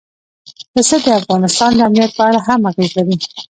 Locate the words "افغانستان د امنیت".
1.19-2.11